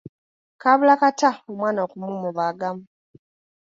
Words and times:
Kaabula 0.61 0.95
kata 1.01 1.29
omwana 1.51 1.79
okumumubaagamu! 1.85 2.83